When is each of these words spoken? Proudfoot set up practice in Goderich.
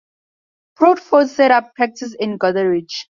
Proudfoot 0.77 1.29
set 1.29 1.51
up 1.51 1.75
practice 1.75 2.15
in 2.19 2.39
Goderich. 2.39 3.03